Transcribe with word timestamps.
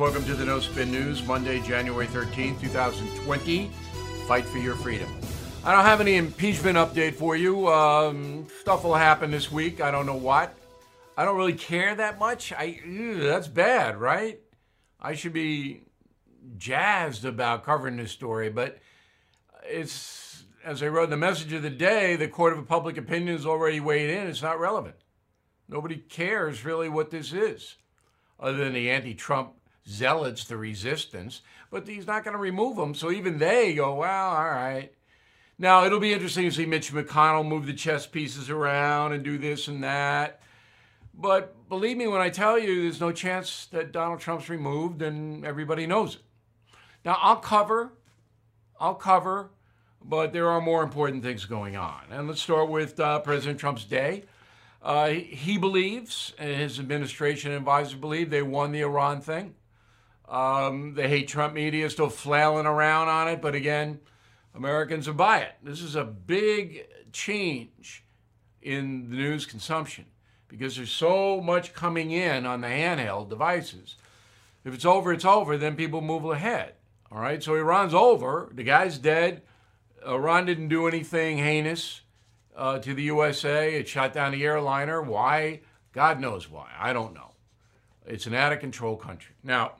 Welcome 0.00 0.24
to 0.24 0.34
the 0.34 0.46
No 0.46 0.60
Spin 0.60 0.90
News, 0.90 1.22
Monday, 1.26 1.60
January 1.60 2.06
13th, 2.06 2.58
2020. 2.58 3.66
Fight 4.26 4.46
for 4.46 4.56
your 4.56 4.74
freedom. 4.74 5.14
I 5.62 5.74
don't 5.74 5.84
have 5.84 6.00
any 6.00 6.16
impeachment 6.16 6.78
update 6.78 7.12
for 7.12 7.36
you. 7.36 7.68
Um, 7.68 8.46
stuff 8.62 8.82
will 8.82 8.94
happen 8.94 9.30
this 9.30 9.52
week. 9.52 9.82
I 9.82 9.90
don't 9.90 10.06
know 10.06 10.16
what. 10.16 10.54
I 11.18 11.26
don't 11.26 11.36
really 11.36 11.52
care 11.52 11.94
that 11.94 12.18
much. 12.18 12.50
I 12.50 12.80
ew, 12.82 13.20
that's 13.20 13.46
bad, 13.46 13.98
right? 13.98 14.40
I 14.98 15.12
should 15.12 15.34
be 15.34 15.82
jazzed 16.56 17.26
about 17.26 17.66
covering 17.66 17.98
this 17.98 18.10
story, 18.10 18.48
but 18.48 18.78
it's 19.64 20.44
as 20.64 20.82
I 20.82 20.88
wrote 20.88 21.04
in 21.04 21.10
the 21.10 21.18
message 21.18 21.52
of 21.52 21.60
the 21.60 21.68
day, 21.68 22.16
the 22.16 22.26
court 22.26 22.56
of 22.56 22.66
public 22.66 22.96
opinion 22.96 23.36
has 23.36 23.44
already 23.44 23.80
weighed 23.80 24.08
in. 24.08 24.28
It's 24.28 24.40
not 24.40 24.58
relevant. 24.58 24.96
Nobody 25.68 25.96
cares 25.96 26.64
really 26.64 26.88
what 26.88 27.10
this 27.10 27.34
is, 27.34 27.76
other 28.38 28.56
than 28.56 28.72
the 28.72 28.88
anti-Trump 28.88 29.59
zealots, 29.90 30.44
the 30.44 30.56
resistance. 30.56 31.42
But 31.70 31.86
he's 31.86 32.06
not 32.06 32.24
going 32.24 32.34
to 32.34 32.40
remove 32.40 32.76
them, 32.76 32.94
so 32.94 33.10
even 33.10 33.38
they 33.38 33.74
go, 33.74 33.94
well, 33.94 34.30
all 34.30 34.50
right. 34.50 34.92
Now, 35.58 35.84
it'll 35.84 36.00
be 36.00 36.12
interesting 36.12 36.44
to 36.44 36.50
see 36.50 36.66
Mitch 36.66 36.92
McConnell 36.92 37.46
move 37.46 37.66
the 37.66 37.74
chess 37.74 38.06
pieces 38.06 38.48
around 38.48 39.12
and 39.12 39.22
do 39.22 39.36
this 39.36 39.68
and 39.68 39.84
that. 39.84 40.40
But 41.12 41.68
believe 41.68 41.98
me 41.98 42.06
when 42.06 42.22
I 42.22 42.30
tell 42.30 42.58
you, 42.58 42.82
there's 42.82 43.00
no 43.00 43.12
chance 43.12 43.66
that 43.66 43.92
Donald 43.92 44.20
Trump's 44.20 44.48
removed, 44.48 45.02
and 45.02 45.44
everybody 45.44 45.86
knows 45.86 46.14
it. 46.14 46.22
Now, 47.04 47.18
I'll 47.20 47.36
cover, 47.36 47.92
I'll 48.78 48.94
cover, 48.94 49.50
but 50.02 50.32
there 50.32 50.48
are 50.48 50.60
more 50.60 50.82
important 50.82 51.22
things 51.22 51.44
going 51.44 51.76
on. 51.76 52.04
And 52.10 52.26
let's 52.26 52.40
start 52.40 52.70
with 52.70 52.98
uh, 52.98 53.20
President 53.20 53.60
Trump's 53.60 53.84
day. 53.84 54.24
Uh, 54.82 55.08
he 55.08 55.58
believes, 55.58 56.32
and 56.38 56.56
his 56.56 56.78
administration 56.78 57.50
and 57.50 57.58
advisors 57.58 57.94
believe, 57.94 58.30
they 58.30 58.42
won 58.42 58.72
the 58.72 58.80
Iran 58.80 59.20
thing. 59.20 59.54
Um, 60.30 60.94
the 60.94 61.08
hate 61.08 61.26
Trump 61.26 61.54
media 61.54 61.86
is 61.86 61.92
still 61.92 62.08
flailing 62.08 62.66
around 62.66 63.08
on 63.08 63.26
it, 63.26 63.42
but 63.42 63.56
again, 63.56 63.98
Americans 64.54 65.08
will 65.08 65.14
buy 65.14 65.40
it. 65.40 65.54
This 65.60 65.82
is 65.82 65.96
a 65.96 66.04
big 66.04 66.86
change 67.12 68.04
in 68.62 69.10
the 69.10 69.16
news 69.16 69.44
consumption 69.44 70.06
because 70.46 70.76
there's 70.76 70.92
so 70.92 71.40
much 71.40 71.74
coming 71.74 72.12
in 72.12 72.46
on 72.46 72.60
the 72.60 72.68
handheld 72.68 73.28
devices. 73.28 73.96
If 74.64 74.72
it's 74.72 74.84
over, 74.84 75.12
it's 75.12 75.24
over, 75.24 75.56
then 75.56 75.74
people 75.74 76.00
move 76.00 76.24
ahead. 76.24 76.74
All 77.10 77.20
right, 77.20 77.42
so 77.42 77.56
Iran's 77.56 77.94
over. 77.94 78.50
The 78.54 78.62
guy's 78.62 78.98
dead. 78.98 79.42
Iran 80.06 80.46
didn't 80.46 80.68
do 80.68 80.86
anything 80.86 81.38
heinous 81.38 82.02
uh, 82.56 82.78
to 82.78 82.94
the 82.94 83.02
USA. 83.02 83.74
It 83.74 83.88
shot 83.88 84.12
down 84.12 84.30
the 84.30 84.44
airliner. 84.44 85.02
Why? 85.02 85.60
God 85.92 86.20
knows 86.20 86.48
why. 86.48 86.70
I 86.78 86.92
don't 86.92 87.14
know. 87.14 87.32
It's 88.06 88.26
an 88.26 88.34
out 88.34 88.52
of 88.52 88.60
control 88.60 88.96
country. 88.96 89.34
Now, 89.42 89.72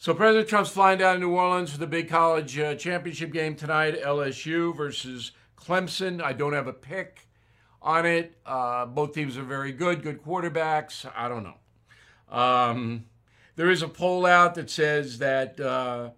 so 0.00 0.14
President 0.14 0.48
Trump's 0.48 0.70
flying 0.70 0.96
down 0.96 1.16
to 1.16 1.20
New 1.20 1.32
Orleans 1.32 1.72
for 1.72 1.76
the 1.76 1.86
big 1.86 2.08
college 2.08 2.58
uh, 2.58 2.74
championship 2.74 3.34
game 3.34 3.54
tonight, 3.54 4.00
LSU 4.02 4.74
versus 4.74 5.32
Clemson. 5.58 6.22
I 6.22 6.32
don't 6.32 6.54
have 6.54 6.66
a 6.66 6.72
pick 6.72 7.28
on 7.82 8.06
it. 8.06 8.34
Uh, 8.46 8.86
both 8.86 9.12
teams 9.12 9.36
are 9.36 9.42
very 9.42 9.72
good, 9.72 10.02
good 10.02 10.24
quarterbacks. 10.24 11.04
I 11.14 11.28
don't 11.28 11.42
know. 11.42 12.34
Um, 12.34 13.04
there 13.56 13.68
is 13.68 13.82
a 13.82 13.88
poll 13.88 14.24
out 14.24 14.54
that 14.54 14.70
says 14.70 15.18
that 15.18 15.60
uh, 15.60 16.12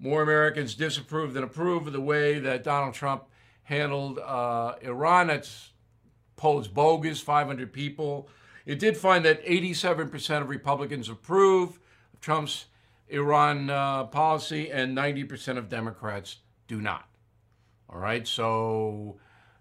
more 0.00 0.20
Americans 0.22 0.74
disapprove 0.74 1.32
than 1.32 1.44
approve 1.44 1.86
of 1.86 1.92
the 1.92 2.00
way 2.00 2.40
that 2.40 2.64
Donald 2.64 2.94
Trump 2.94 3.22
handled 3.62 4.18
uh, 4.18 4.74
Iran. 4.82 5.28
That's 5.28 5.70
polls 6.34 6.66
bogus, 6.66 7.20
500 7.20 7.72
people. 7.72 8.28
It 8.66 8.80
did 8.80 8.96
find 8.96 9.24
that 9.24 9.46
87% 9.46 10.42
of 10.42 10.48
Republicans 10.48 11.08
approve 11.08 11.78
of 12.12 12.20
Trump's 12.20 12.64
Iran 13.10 13.70
uh, 13.70 14.04
policy, 14.04 14.70
and 14.70 14.96
90% 14.96 15.56
of 15.56 15.68
Democrats 15.68 16.36
do 16.66 16.80
not. 16.80 17.08
All 17.88 17.98
right, 17.98 18.26
so 18.26 19.16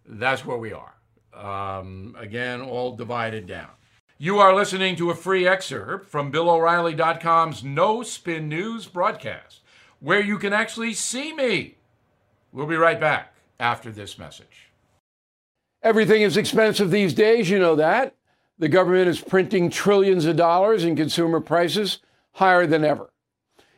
that's 0.06 0.46
where 0.46 0.58
we 0.58 0.74
are. 0.74 0.94
Um, 1.34 2.16
again, 2.20 2.62
all 2.62 2.96
divided 2.96 3.48
down. 3.48 3.70
You 4.18 4.40
are 4.40 4.56
listening 4.56 4.96
to 4.96 5.12
a 5.12 5.16
free 5.16 5.48
excerpt 5.48 6.10
from 6.10 6.32
BillO'Reilly.com's 6.32 7.64
No 7.64 8.02
Spin 8.02 8.50
News 8.50 8.88
broadcast, 8.88 9.62
where 10.00 10.22
you 10.22 10.38
can 10.40 10.54
actually 10.54 10.94
see 10.94 11.34
me. 11.34 11.76
We'll 12.52 12.66
be 12.66 12.76
right 12.76 13.00
back 13.00 13.34
after 13.60 13.92
this 13.92 14.18
message. 14.18 14.70
Everything 15.84 16.24
is 16.24 16.36
expensive 16.36 16.90
these 16.90 17.14
days, 17.14 17.50
you 17.50 17.60
know 17.60 17.76
that. 17.76 18.16
The 18.58 18.68
government 18.68 19.08
is 19.08 19.22
printing 19.22 19.70
trillions 19.70 20.26
of 20.26 20.36
dollars 20.36 20.84
and 20.84 20.98
consumer 20.98 21.40
prices 21.40 22.00
higher 22.34 22.66
than 22.66 22.84
ever. 22.84 23.12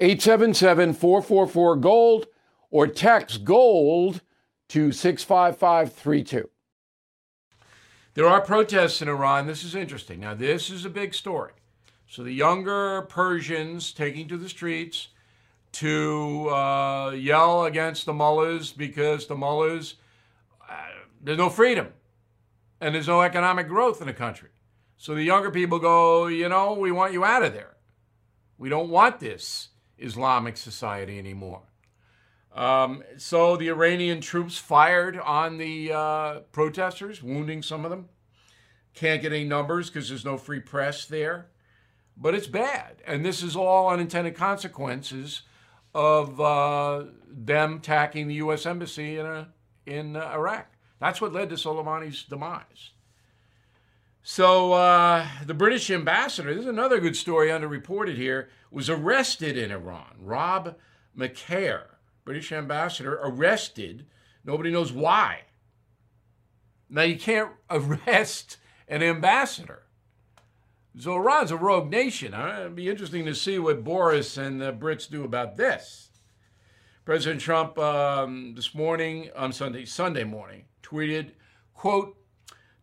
877 0.00 0.94
444 0.94 1.76
GOLD 1.76 2.26
or 2.70 2.86
text 2.86 3.44
GOLD 3.44 4.20
to 4.68 4.92
65532. 4.92 6.48
There 8.14 8.26
are 8.26 8.40
protests 8.40 9.00
in 9.02 9.08
Iran. 9.08 9.46
This 9.46 9.64
is 9.64 9.74
interesting. 9.74 10.20
Now, 10.20 10.34
this 10.34 10.70
is 10.70 10.84
a 10.84 10.90
big 10.90 11.14
story. 11.14 11.52
So, 12.06 12.22
the 12.22 12.32
younger 12.32 13.02
Persians 13.02 13.92
taking 13.92 14.28
to 14.28 14.36
the 14.36 14.48
streets 14.48 15.08
to 15.72 16.48
uh, 16.50 17.10
yell 17.10 17.64
against 17.64 18.06
the 18.06 18.12
mullahs 18.12 18.72
because 18.72 19.26
the 19.26 19.36
mullahs, 19.36 19.94
uh, 20.68 20.74
there's 21.22 21.38
no 21.38 21.50
freedom 21.50 21.88
and 22.80 22.94
there's 22.94 23.08
no 23.08 23.20
economic 23.20 23.68
growth 23.68 24.00
in 24.00 24.06
the 24.06 24.14
country. 24.14 24.48
So, 24.96 25.14
the 25.14 25.22
younger 25.22 25.50
people 25.50 25.78
go, 25.78 26.26
you 26.26 26.48
know, 26.48 26.74
we 26.74 26.90
want 26.90 27.12
you 27.12 27.24
out 27.24 27.42
of 27.42 27.52
there. 27.52 27.76
We 28.56 28.68
don't 28.68 28.90
want 28.90 29.20
this. 29.20 29.68
Islamic 29.98 30.56
society 30.56 31.18
anymore. 31.18 31.62
Um, 32.54 33.04
so 33.16 33.56
the 33.56 33.68
Iranian 33.68 34.20
troops 34.20 34.58
fired 34.58 35.18
on 35.18 35.58
the 35.58 35.92
uh, 35.92 36.40
protesters, 36.52 37.22
wounding 37.22 37.62
some 37.62 37.84
of 37.84 37.90
them. 37.90 38.08
Can't 38.94 39.22
get 39.22 39.32
any 39.32 39.44
numbers 39.44 39.90
because 39.90 40.08
there's 40.08 40.24
no 40.24 40.36
free 40.36 40.60
press 40.60 41.04
there. 41.04 41.48
But 42.16 42.34
it's 42.34 42.48
bad. 42.48 42.96
And 43.06 43.24
this 43.24 43.42
is 43.42 43.54
all 43.54 43.90
unintended 43.90 44.34
consequences 44.34 45.42
of 45.94 46.40
uh, 46.40 47.04
them 47.28 47.76
attacking 47.76 48.26
the 48.26 48.34
U.S. 48.34 48.66
Embassy 48.66 49.18
in, 49.18 49.26
a, 49.26 49.48
in 49.86 50.16
uh, 50.16 50.30
Iraq. 50.34 50.66
That's 50.98 51.20
what 51.20 51.32
led 51.32 51.50
to 51.50 51.54
Soleimani's 51.54 52.24
demise. 52.24 52.90
So 54.30 54.74
uh, 54.74 55.26
the 55.46 55.54
British 55.54 55.90
ambassador, 55.90 56.52
this 56.52 56.64
is 56.64 56.68
another 56.68 57.00
good 57.00 57.16
story 57.16 57.48
underreported 57.48 58.16
here, 58.16 58.50
was 58.70 58.90
arrested 58.90 59.56
in 59.56 59.70
Iran. 59.70 60.16
Rob 60.20 60.76
Macaire, 61.16 61.96
British 62.26 62.52
ambassador, 62.52 63.18
arrested. 63.22 64.04
Nobody 64.44 64.70
knows 64.70 64.92
why. 64.92 65.44
Now 66.90 67.04
you 67.04 67.18
can't 67.18 67.52
arrest 67.70 68.58
an 68.86 69.02
ambassador. 69.02 69.84
So 70.98 71.16
Iran's 71.16 71.50
a 71.50 71.56
rogue 71.56 71.90
nation. 71.90 72.34
Huh? 72.34 72.56
It'd 72.60 72.76
be 72.76 72.90
interesting 72.90 73.24
to 73.24 73.34
see 73.34 73.58
what 73.58 73.82
Boris 73.82 74.36
and 74.36 74.60
the 74.60 74.74
Brits 74.74 75.08
do 75.08 75.24
about 75.24 75.56
this. 75.56 76.10
President 77.06 77.40
Trump 77.40 77.78
um, 77.78 78.52
this 78.54 78.74
morning, 78.74 79.30
on 79.34 79.54
Sunday, 79.54 79.86
Sunday 79.86 80.24
morning, 80.24 80.66
tweeted, 80.82 81.30
quote, 81.72 82.18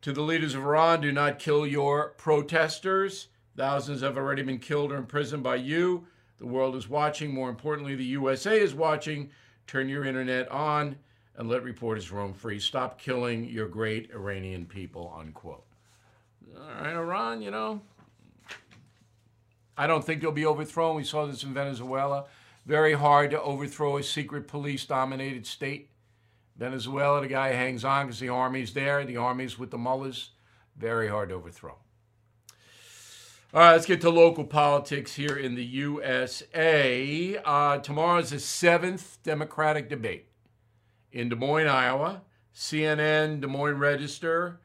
to 0.06 0.14
the 0.14 0.22
leaders 0.22 0.54
of 0.54 0.62
Iran, 0.62 1.02
do 1.02 1.12
not 1.12 1.40
kill 1.40 1.66
your 1.66 2.10
protesters. 2.10 3.30
Thousands 3.58 4.02
have 4.02 4.18
already 4.18 4.44
been 4.44 4.60
killed 4.60 4.92
or 4.92 4.98
imprisoned 4.98 5.42
by 5.42 5.56
you. 5.56 6.06
The 6.38 6.46
world 6.46 6.76
is 6.76 6.88
watching. 6.88 7.34
More 7.34 7.50
importantly, 7.50 7.96
the 7.96 8.04
USA 8.04 8.60
is 8.60 8.76
watching. 8.76 9.32
Turn 9.66 9.90
your 9.90 10.06
internet 10.06 10.48
on 10.52 10.98
and 11.36 11.50
let 11.50 11.64
reporters 11.64 12.12
roam 12.12 12.36
free. 12.36 12.60
Stop 12.60 13.02
killing 13.02 13.46
your 13.46 13.68
great 13.68 14.12
Iranian 14.12 14.68
people, 14.68 15.12
unquote. 15.18 15.66
All 16.56 16.84
right, 16.84 16.94
Iran, 16.94 17.42
you 17.42 17.50
know, 17.50 17.82
I 19.76 19.88
don't 19.88 20.06
think 20.06 20.22
they'll 20.22 20.32
be 20.32 20.46
overthrown. 20.46 20.98
We 20.98 21.04
saw 21.04 21.26
this 21.26 21.44
in 21.44 21.52
Venezuela. 21.52 22.26
Very 22.68 22.94
hard 22.94 23.32
to 23.32 23.42
overthrow 23.42 23.98
a 23.98 24.04
secret 24.04 24.48
police 24.48 24.86
dominated 24.86 25.48
state. 25.48 25.90
Venezuela, 26.58 27.22
the 27.22 27.28
guy 27.28 27.50
hangs 27.50 27.84
on 27.84 28.08
because 28.08 28.20
the 28.20 28.30
army's 28.30 28.74
there, 28.74 29.04
the 29.06 29.18
army's 29.18 29.60
with 29.60 29.72
the 29.72 29.78
mullahs. 29.78 30.32
Very 30.78 31.08
hard 31.08 31.30
to 31.30 31.36
overthrow. 31.36 31.78
All 33.54 33.62
right, 33.62 33.72
let's 33.72 33.86
get 33.86 34.02
to 34.02 34.10
local 34.10 34.44
politics 34.44 35.16
here 35.16 35.38
in 35.38 35.56
the 35.56 35.64
USA. 35.64 37.38
Uh, 37.44 37.78
tomorrow's 37.78 38.32
the 38.32 38.40
seventh 38.40 39.20
Democratic 39.24 39.90
debate 39.90 40.28
in 41.12 41.30
Des 41.30 41.36
Moines, 41.36 41.68
Iowa. 41.68 42.22
CNN, 42.56 43.42
Des 43.42 43.48
Moines 43.48 43.78
Register, 43.78 44.62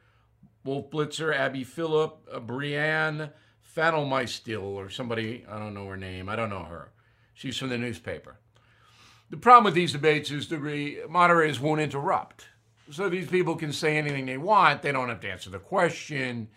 Wolf 0.65 0.91
Blitzer, 0.91 1.35
Abby 1.35 1.65
Phillip, 1.65 2.17
uh, 2.33 2.39
Brianne 2.39 3.33
Fannelmeistil, 3.77 4.63
or 4.63 4.89
somebody, 4.89 5.45
I 5.49 5.59
don't 5.59 5.75
know 5.75 5.87
her 5.87 5.97
name, 5.97 6.29
I 6.29 6.37
don't 6.37 6.51
know 6.51 6.63
her. 6.63 6.93
She's 7.35 7.57
from 7.57 7.71
the 7.71 7.79
newspaper. 7.79 8.39
The 9.31 9.37
problem 9.37 9.65
with 9.65 9.75
these 9.75 9.93
debates 9.93 10.31
is 10.31 10.49
the 10.49 11.05
moderators 11.09 11.61
won't 11.61 11.81
interrupt. 11.81 12.47
So 12.91 13.09
these 13.09 13.29
people 13.29 13.55
can 13.55 13.73
say 13.73 13.97
anything 13.97 14.27
they 14.27 14.39
want. 14.39 14.83
They 14.83 14.91
don't 14.91 15.09
have 15.09 15.21
to 15.21 15.31
answer 15.31 15.51
the 15.51 15.61
question. 15.61 16.49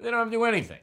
They 0.00 0.10
don't 0.10 0.18
have 0.18 0.28
to 0.28 0.32
do 0.32 0.44
anything. 0.44 0.80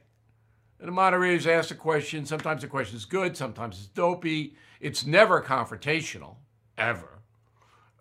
And 0.78 0.88
the 0.88 0.92
moderators 0.92 1.46
ask 1.46 1.72
a 1.72 1.74
question. 1.74 2.24
Sometimes 2.24 2.62
the 2.62 2.68
question 2.68 2.96
is 2.96 3.04
good, 3.04 3.36
sometimes 3.36 3.78
it's 3.78 3.88
dopey. 3.88 4.54
It's 4.80 5.04
never 5.04 5.42
confrontational, 5.42 6.36
ever. 6.78 7.18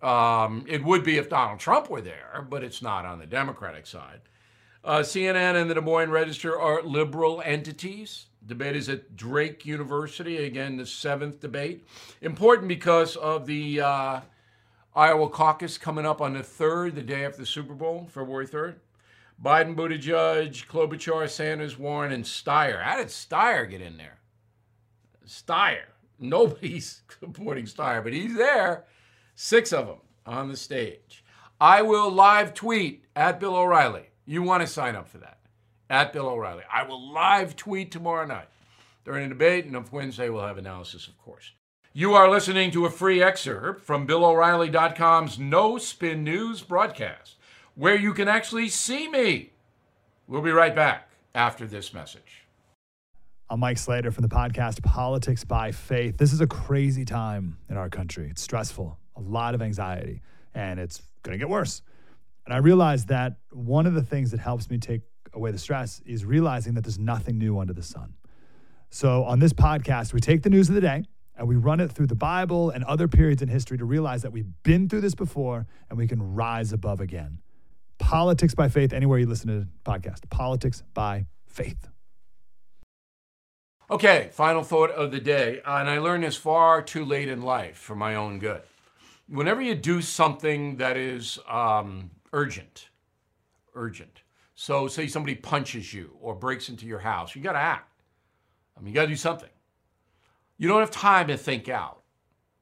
Um, 0.02 0.64
it 0.68 0.84
would 0.84 1.04
be 1.04 1.18
if 1.18 1.30
Donald 1.30 1.60
Trump 1.60 1.90
were 1.90 2.00
there, 2.00 2.46
but 2.50 2.64
it's 2.64 2.82
not 2.82 3.06
on 3.06 3.20
the 3.20 3.26
Democratic 3.26 3.86
side. 3.86 4.22
Uh, 4.84 5.00
CNN 5.00 5.60
and 5.60 5.70
the 5.70 5.76
Des 5.76 5.82
Moines 5.82 6.10
Register 6.10 6.60
are 6.60 6.82
liberal 6.82 7.42
entities. 7.44 8.28
Debate 8.46 8.76
is 8.76 8.88
at 8.88 9.16
Drake 9.16 9.66
University. 9.66 10.46
Again, 10.46 10.78
the 10.78 10.86
seventh 10.86 11.42
debate. 11.42 11.86
Important 12.22 12.70
because 12.70 13.18
of 13.18 13.46
the 13.46 13.82
uh, 13.82 14.22
Iowa 14.96 15.30
caucus 15.30 15.78
coming 15.78 16.06
up 16.06 16.22
on 16.22 16.34
the 16.34 16.40
3rd, 16.40 16.96
the 16.96 17.02
day 17.02 17.26
after 17.26 17.40
the 17.40 17.46
Super 17.46 17.74
Bowl, 17.74 18.08
February 18.10 18.48
3rd. 18.48 18.76
Biden, 19.44 19.76
Buttigieg, 19.76 20.66
Klobuchar, 20.68 21.30
Sanders, 21.30 21.78
Warren, 21.78 22.12
and 22.12 22.24
Steyer. 22.24 22.82
How 22.82 22.98
did 22.98 23.08
Steyer 23.08 23.70
get 23.70 23.82
in 23.82 23.98
there? 23.98 24.20
Steyer. 25.26 25.86
Nobody's 26.20 27.04
supporting 27.20 27.66
Steyer, 27.66 28.04
but 28.04 28.14
he's 28.14 28.36
there. 28.36 28.86
Six 29.36 29.72
of 29.72 29.88
them 29.88 30.00
on 30.26 30.50
the 30.50 30.58
stage. 30.58 31.24
I 31.62 31.82
will 31.82 32.10
live 32.12 32.54
tweet 32.54 33.06
at 33.16 33.40
Bill 33.40 33.56
O'Reilly. 33.56 34.09
You 34.30 34.44
want 34.44 34.62
to 34.62 34.68
sign 34.68 34.96
up 34.96 35.10
for 35.10 35.18
that. 35.18 35.40
At 35.90 36.14
Bill 36.14 36.28
O'Reilly. 36.28 36.62
I 36.72 36.84
will 36.84 37.12
live 37.12 37.56
tweet 37.56 37.92
tomorrow 37.92 38.28
night 38.28 38.48
during 39.04 39.24
the 39.24 39.30
debate, 39.30 39.66
and 39.66 39.76
on 39.76 39.86
Wednesday 39.92 40.30
we'll 40.30 40.46
have 40.46 40.60
analysis, 40.60 41.08
of 41.08 41.18
course. 41.18 41.54
You 41.94 42.14
are 42.14 42.30
listening 42.30 42.70
to 42.72 42.86
a 42.86 42.92
free 42.92 43.24
excerpt 43.24 43.82
from 43.82 44.06
BillO'Reilly.com's 44.06 45.40
No 45.40 45.80
Spin 45.80 46.24
News 46.24 46.62
broadcast 46.62 47.38
where 47.74 47.96
you 47.96 48.14
can 48.14 48.28
actually 48.28 48.70
see 48.70 49.08
me. 49.08 49.50
We'll 50.28 50.44
be 50.44 50.52
right 50.52 50.76
back 50.76 51.10
after 51.34 51.66
this 51.66 51.92
message. 51.92 52.44
I'm 53.50 53.60
Mike 53.60 53.80
Slater 53.80 54.12
from 54.12 54.22
the 54.22 54.30
podcast 54.30 54.84
Politics 54.84 55.44
by 55.44 55.72
Faith. 55.72 56.18
This 56.18 56.34
is 56.34 56.42
a 56.42 56.48
crazy 56.48 57.04
time 57.04 57.58
in 57.68 57.78
our 57.78 57.90
country. 57.90 58.28
It's 58.30 58.44
stressful, 58.44 58.96
a 59.16 59.22
lot 59.22 59.56
of 59.56 59.64
anxiety, 59.64 60.22
and 60.54 60.80
it's 60.80 61.02
going 61.24 61.34
to 61.34 61.40
get 61.40 61.50
worse. 61.50 61.82
And 62.50 62.56
I 62.56 62.58
realized 62.58 63.10
that 63.10 63.36
one 63.52 63.86
of 63.86 63.94
the 63.94 64.02
things 64.02 64.32
that 64.32 64.40
helps 64.40 64.72
me 64.72 64.80
take 64.80 65.02
away 65.36 65.52
the 65.52 65.60
stress 65.60 66.02
is 66.04 66.26
realizing 66.26 66.74
that 66.74 66.82
there's 66.82 66.98
nothing 66.98 67.38
new 67.38 67.60
under 67.60 67.74
the 67.74 67.84
sun. 67.84 68.16
So 68.90 69.24
on 69.26 69.38
this 69.38 69.54
podcast, 69.54 70.14
we 70.14 70.20
take 70.20 70.42
the 70.42 70.50
news 70.50 70.68
of 70.68 70.74
the 70.74 70.82
day 70.82 71.04
and 71.38 71.48
we 71.48 71.58
run 71.58 71.80
it 71.80 71.92
through 71.92 72.08
the 72.08 72.16
Bible 72.16 72.72
and 72.72 72.84
other 72.86 73.08
periods 73.08 73.44
in 73.44 73.50
history 73.50 73.78
to 73.78 73.86
realize 73.86 74.24
that 74.24 74.32
we've 74.32 74.50
been 74.64 74.90
through 74.90 75.02
this 75.02 75.14
before 75.14 75.68
and 75.92 76.00
we 76.00 76.08
can 76.08 76.34
rise 76.34 76.74
above 76.74 77.02
again. 77.02 77.38
Politics 78.00 78.56
by 78.56 78.68
Faith, 78.68 78.94
anywhere 78.94 79.20
you 79.20 79.28
listen 79.28 79.48
to 79.50 79.60
the 79.60 79.68
podcast. 79.86 80.28
Politics 80.32 80.82
by 80.96 81.28
Faith. 81.46 81.88
Okay, 83.92 84.30
final 84.32 84.64
thought 84.64 84.90
of 84.90 85.12
the 85.12 85.20
day. 85.20 85.62
Uh, 85.64 85.78
and 85.78 85.88
I 85.88 86.00
learned 86.00 86.24
this 86.24 86.36
far 86.36 86.82
too 86.82 87.06
late 87.06 87.30
in 87.30 87.44
life 87.44 87.78
for 87.78 87.96
my 87.96 88.16
own 88.16 88.40
good. 88.40 88.64
Whenever 89.28 89.62
you 89.62 89.76
do 89.76 90.02
something 90.02 90.78
that 90.78 90.98
is 90.98 91.38
um, 91.48 92.10
urgent, 92.34 92.90
urgent. 93.76 94.22
So, 94.56 94.88
say 94.88 95.08
somebody 95.08 95.36
punches 95.36 95.94
you 95.94 96.18
or 96.20 96.36
breaks 96.36 96.70
into 96.70 96.86
your 96.86 97.00
house, 97.00 97.36
you 97.36 97.42
got 97.42 97.54
to 97.54 97.60
act. 97.60 98.02
I 98.78 98.82
mean, 98.82 98.90
you 98.90 98.96
got 98.96 99.04
to 99.04 99.08
do 99.08 99.16
something. 99.16 99.50
You 100.58 100.68
don't 100.68 100.82
have 100.82 100.92
time 100.92 101.28
to 101.28 101.38
think 101.38 101.70
out. 101.70 102.02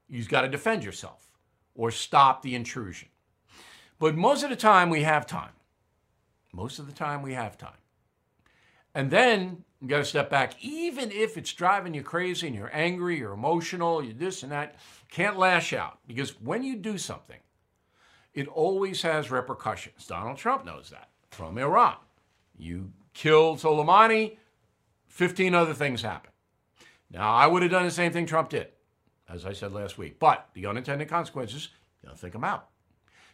You've 0.08 0.30
got 0.30 0.42
to 0.42 0.48
defend 0.48 0.84
yourself 0.84 1.32
or 1.74 1.92
stop 1.92 2.42
the 2.42 2.56
intrusion. 2.56 3.10
But 4.00 4.16
most 4.16 4.44
of 4.44 4.50
the 4.50 4.56
time, 4.56 4.90
we 4.90 5.04
have 5.04 5.26
time. 5.26 5.52
Most 6.54 6.80
of 6.80 6.86
the 6.86 6.94
time, 6.94 7.22
we 7.22 7.34
have 7.34 7.58
time. 7.58 7.72
And 8.94 9.12
then 9.12 9.64
you 9.82 9.88
got 9.88 9.98
to 9.98 10.06
step 10.06 10.30
back, 10.30 10.54
even 10.64 11.12
if 11.12 11.38
it's 11.38 11.54
driving 11.54 11.94
you 11.94 12.02
crazy 12.02 12.48
and 12.48 12.56
you're 12.56 12.72
angry, 12.74 13.20
you're 13.20 13.34
emotional, 13.34 14.04
you're 14.04 14.14
this 14.14 14.44
and 14.44 14.52
that. 14.52 14.76
Can't 15.12 15.38
lash 15.38 15.74
out 15.74 16.00
because 16.08 16.40
when 16.42 16.64
you 16.64 16.76
do 16.76 16.98
something, 16.98 17.38
it 18.38 18.48
always 18.48 19.02
has 19.02 19.32
repercussions. 19.32 20.06
Donald 20.06 20.38
Trump 20.38 20.64
knows 20.64 20.92
that 20.92 21.10
from 21.32 21.58
Iran. 21.58 21.96
You 22.56 22.92
killed 23.16 23.58
Soleimani, 23.58 24.38
15 25.08 25.56
other 25.56 25.74
things 25.74 26.04
happen. 26.04 26.30
Now, 27.10 27.34
I 27.34 27.48
would 27.48 27.64
have 27.64 27.72
done 27.72 27.86
the 27.86 27.92
same 27.92 28.12
thing 28.12 28.28
Trump 28.28 28.50
did, 28.50 28.68
as 29.28 29.44
I 29.44 29.54
said 29.54 29.74
last 29.74 29.98
week, 29.98 30.20
but 30.20 30.50
the 30.54 30.68
unintended 30.68 31.10
consequences, 31.10 31.70
you 32.04 32.10
gotta 32.10 32.20
think 32.20 32.34
them 32.34 32.44
out. 32.44 32.68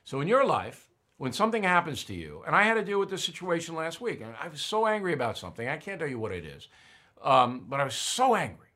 So 0.06 0.22
in 0.22 0.30
your 0.30 0.46
life, 0.46 0.88
when 1.18 1.34
something 1.34 1.64
happens 1.64 2.06
to 2.06 2.14
you, 2.14 2.42
and 2.48 2.56
I 2.56 2.64
had 2.64 2.76
to 2.76 2.84
deal 2.86 3.00
with 3.00 3.10
this 3.10 3.26
situation 3.26 3.76
last 3.76 4.00
week, 4.00 4.22
and 4.22 4.34
I 4.42 4.48
was 4.48 4.62
so 4.62 4.88
angry 4.88 5.12
about 5.12 5.38
something, 5.38 5.68
I 5.68 5.76
can't 5.76 6.00
tell 6.00 6.10
you 6.10 6.20
what 6.20 6.32
it 6.32 6.46
is, 6.46 6.70
um, 7.22 7.66
but 7.68 7.82
I 7.82 7.84
was 7.84 7.96
so 7.96 8.36
angry. 8.36 8.70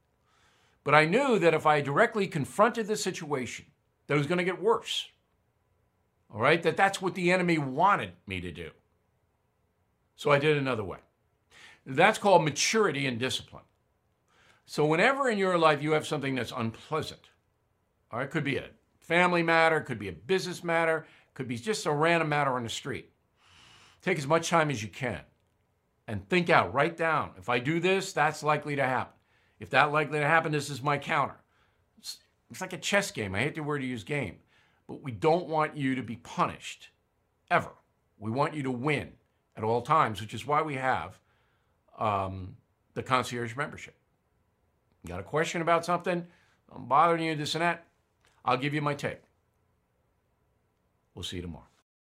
But 0.84 0.94
I 0.94 1.06
knew 1.06 1.40
that 1.40 1.54
if 1.54 1.66
I 1.66 1.80
directly 1.80 2.28
confronted 2.28 2.88
the 2.88 2.98
situation, 2.98 3.68
that 4.08 4.16
it 4.16 4.18
was 4.18 4.28
going 4.28 4.40
to 4.40 4.44
get 4.44 4.62
worse. 4.62 5.08
All 6.34 6.42
right, 6.42 6.62
that 6.64 6.78
that's 6.78 7.02
what 7.02 7.16
the 7.16 7.32
enemy 7.32 7.58
wanted 7.58 8.14
me 8.26 8.42
to 8.42 8.52
do. 8.52 8.72
So 10.16 10.32
I 10.32 10.40
did 10.40 10.58
another 10.58 10.84
way. 10.84 11.00
That's 11.86 12.18
called 12.18 12.44
maturity 12.44 13.06
and 13.06 13.18
discipline. 13.18 13.64
So 14.66 14.86
whenever 14.86 15.30
in 15.30 15.38
your 15.38 15.58
life 15.58 15.82
you 15.82 15.94
have 15.94 16.06
something 16.06 16.36
that's 16.36 16.52
unpleasant, 16.56 17.30
all 18.12 18.20
right, 18.20 18.30
could 18.30 18.44
be 18.44 18.58
a 18.58 18.66
family 19.00 19.42
matter, 19.42 19.80
could 19.80 20.00
be 20.00 20.10
a 20.10 20.14
business 20.14 20.64
matter, 20.64 21.06
could 21.34 21.48
be 21.48 21.58
just 21.58 21.86
a 21.86 21.92
random 21.92 22.28
matter 22.28 22.52
on 22.52 22.64
the 22.64 22.70
street. 22.70 23.10
Take 24.02 24.18
as 24.18 24.28
much 24.28 24.50
time 24.50 24.70
as 24.70 24.84
you 24.84 24.90
can 24.90 25.22
and 26.08 26.28
think 26.28 26.50
out, 26.50 26.74
write 26.74 26.98
down. 26.98 27.32
If 27.38 27.48
I 27.48 27.60
do 27.60 27.80
this, 27.80 28.12
that's 28.12 28.44
likely 28.44 28.76
to 28.76 28.84
happen. 28.84 29.14
If 29.60 29.70
that 29.72 29.92
likely 29.92 30.20
to 30.20 30.26
happen, 30.26 30.52
this 30.52 30.70
is 30.70 30.82
my 30.82 30.98
counter. 30.98 31.38
It's, 31.98 32.18
it's 32.50 32.62
like 32.62 32.74
a 32.74 32.78
chess 32.78 33.12
game. 33.12 33.36
I 33.36 33.40
hate 33.40 33.56
the 33.56 33.64
word 33.64 33.80
to 33.80 33.86
use 33.86 34.04
game, 34.04 34.38
but 34.88 35.04
we 35.04 35.12
don't 35.12 35.48
want 35.48 35.76
you 35.76 35.96
to 35.96 36.02
be 36.02 36.16
punished 36.18 36.90
ever. 37.52 37.72
We 38.18 38.32
want 38.32 38.54
you 38.54 38.64
to 38.64 38.72
win 38.72 39.12
at 39.56 39.64
all 39.64 39.82
times, 39.82 40.22
which 40.22 40.34
is 40.34 40.46
why 40.46 40.62
we 40.62 40.76
have 40.76 41.20
um, 41.98 42.56
the 42.94 43.04
concierge 43.04 43.56
membership. 43.56 43.96
You 45.04 45.10
got 45.10 45.20
a 45.20 45.24
question 45.24 45.62
about 45.62 45.86
something? 45.86 46.26
I'm 46.74 46.86
bothering 46.86 47.24
you, 47.24 47.36
this 47.36 47.56
and 47.56 47.62
that. 47.62 47.86
I'll 48.44 48.58
give 48.58 48.74
you 48.74 48.82
my 48.82 48.94
take. 48.94 49.22
We'll 51.14 51.24
see 51.24 51.38
you 51.38 51.42
tomorrow. 51.42 51.66